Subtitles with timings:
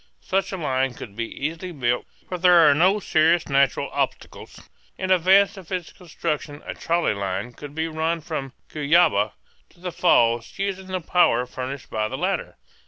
[0.23, 4.67] Such a line could be easily built, for there are no serious natural obstacles.
[4.97, 9.33] In advance of its construction a trolley line could be run from Cuyaba
[9.69, 12.57] to the falls, using the power furnished by the latter.